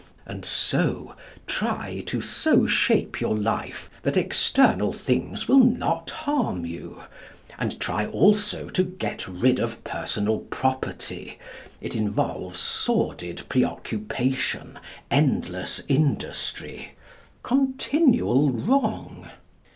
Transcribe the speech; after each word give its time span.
And 0.25 0.43
so, 0.43 1.15
try 1.45 2.01
to 2.07 2.21
so 2.21 2.65
shape 2.65 3.21
your 3.21 3.37
life 3.37 3.87
that 4.01 4.17
external 4.17 4.91
things 4.91 5.47
will 5.47 5.59
not 5.63 6.09
harm 6.09 6.65
you. 6.65 7.03
And 7.59 7.79
try 7.79 8.07
also 8.07 8.67
to 8.69 8.81
get 8.83 9.27
rid 9.27 9.59
of 9.59 9.83
personal 9.83 10.39
property. 10.39 11.37
It 11.81 11.95
involves 11.95 12.59
sordid 12.59 13.43
preoccupation, 13.47 14.79
endless 15.11 15.83
industry, 15.87 16.93
continual 17.43 18.49
wrong. 18.49 19.29